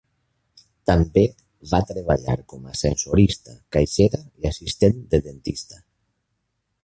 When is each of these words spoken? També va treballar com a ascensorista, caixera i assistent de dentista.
També 0.91 1.23
va 1.73 1.81
treballar 1.89 2.37
com 2.53 2.63
a 2.63 2.71
ascensorista, 2.71 3.55
caixera 3.77 4.21
i 4.45 4.49
assistent 4.53 4.97
de 5.15 5.19
dentista. 5.27 5.81